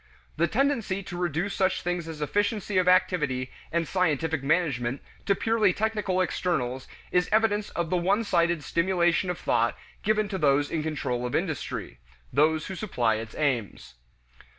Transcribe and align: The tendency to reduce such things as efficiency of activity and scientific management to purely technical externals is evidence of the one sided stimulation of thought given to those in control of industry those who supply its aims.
The 0.35 0.47
tendency 0.47 1.03
to 1.03 1.15
reduce 1.15 1.53
such 1.53 1.83
things 1.83 2.07
as 2.07 2.23
efficiency 2.23 2.79
of 2.79 2.87
activity 2.87 3.51
and 3.71 3.87
scientific 3.87 4.41
management 4.41 4.99
to 5.27 5.35
purely 5.35 5.73
technical 5.73 6.21
externals 6.21 6.87
is 7.11 7.29
evidence 7.31 7.69
of 7.69 7.91
the 7.91 7.97
one 7.97 8.23
sided 8.23 8.63
stimulation 8.63 9.29
of 9.29 9.37
thought 9.37 9.77
given 10.01 10.27
to 10.29 10.39
those 10.39 10.71
in 10.71 10.81
control 10.81 11.23
of 11.23 11.35
industry 11.35 11.99
those 12.33 12.65
who 12.65 12.73
supply 12.73 13.17
its 13.17 13.35
aims. 13.35 13.93